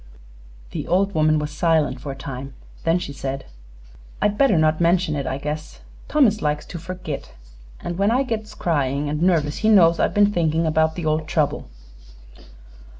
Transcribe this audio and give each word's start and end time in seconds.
The 0.71 0.87
old 0.87 1.13
woman 1.13 1.37
was 1.37 1.51
silent 1.51 2.01
for 2.01 2.11
a 2.11 2.15
time. 2.15 2.55
Then 2.85 2.97
she 2.97 3.13
said: 3.13 3.45
"I'd 4.19 4.35
better 4.35 4.57
not 4.57 4.81
mention 4.81 5.15
it, 5.15 5.27
I 5.27 5.37
guess. 5.37 5.81
Thomas 6.07 6.41
likes 6.41 6.65
to 6.65 6.79
forgit, 6.79 7.35
an' 7.81 7.97
when 7.97 8.09
I 8.09 8.23
gets 8.23 8.55
cryin' 8.55 9.07
an' 9.07 9.23
nervous 9.23 9.57
he 9.57 9.69
knows 9.69 9.99
I've 9.99 10.15
been 10.15 10.33
thinkin' 10.33 10.67
'bout 10.73 10.95
the 10.95 11.05
old 11.05 11.27
trouble." 11.27 11.69